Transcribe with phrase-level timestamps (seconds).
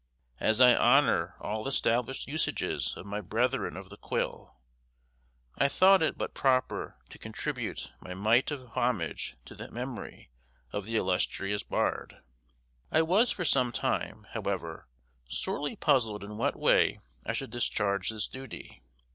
[0.39, 4.57] As I honor all established usages of my brethren of the quill,
[5.59, 10.31] I thought it but proper to contribute my mite of homage to the memory
[10.71, 12.17] of the illustrious bard.
[12.91, 14.87] I was for some time, however,
[15.27, 18.81] sorely puzzled in what way I should discharge this duty.